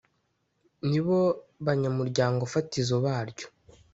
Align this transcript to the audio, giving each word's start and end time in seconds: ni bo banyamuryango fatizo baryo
ni 0.89 0.99
bo 1.05 1.19
banyamuryango 1.65 2.41
fatizo 2.53 2.95
baryo 3.05 3.47